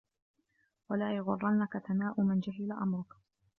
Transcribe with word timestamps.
وَلَا 0.89 1.15
يَغُرَّنَّك 1.15 1.77
ثَنَاءٌ 1.87 2.21
مَنْ 2.21 2.39
جَهِلَ 2.39 2.71
أَمْرَك 2.71 3.13